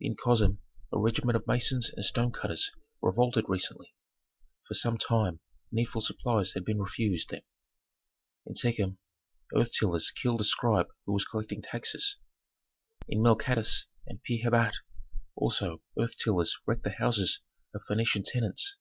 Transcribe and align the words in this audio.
"In 0.00 0.16
Kosem 0.16 0.60
a 0.94 0.98
regiment 0.98 1.36
of 1.36 1.46
masons 1.46 1.90
and 1.94 2.02
stone 2.06 2.32
cutters 2.32 2.72
revolted 3.02 3.44
recently; 3.48 3.94
for 4.66 4.72
some 4.72 4.96
time 4.96 5.40
needful 5.70 6.00
supplies 6.00 6.52
had 6.54 6.64
been 6.64 6.80
refused 6.80 7.28
them. 7.28 7.42
In 8.46 8.54
Sechem 8.56 8.96
earth 9.54 9.72
tillers 9.72 10.10
killed 10.10 10.40
a 10.40 10.44
scribe 10.44 10.88
who 11.04 11.12
was 11.12 11.26
collecting 11.26 11.60
taxes. 11.60 12.16
In 13.08 13.20
Melcatis 13.22 13.84
and 14.06 14.24
Pi 14.24 14.38
Hebit 14.42 14.74
also 15.34 15.82
earth 16.00 16.16
tillers 16.16 16.56
wrecked 16.64 16.84
the 16.84 16.92
houses 16.98 17.40
of 17.74 17.82
Phœnician 17.82 18.22
tenants. 18.24 18.78